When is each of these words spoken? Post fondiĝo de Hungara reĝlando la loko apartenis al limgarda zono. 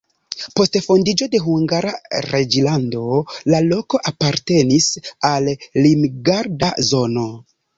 Post 0.59 0.77
fondiĝo 0.83 1.25
de 1.33 1.41
Hungara 1.47 1.91
reĝlando 2.31 3.03
la 3.55 3.61
loko 3.67 4.01
apartenis 4.13 4.89
al 5.33 5.51
limgarda 5.87 6.73
zono. 6.91 7.29